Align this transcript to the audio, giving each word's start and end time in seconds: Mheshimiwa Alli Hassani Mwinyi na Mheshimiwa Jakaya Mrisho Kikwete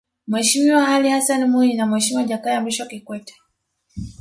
Mheshimiwa 0.27 0.87
Alli 0.87 1.09
Hassani 1.09 1.45
Mwinyi 1.45 1.73
na 1.73 1.85
Mheshimiwa 1.85 2.23
Jakaya 2.27 2.61
Mrisho 2.61 2.85
Kikwete 2.85 3.33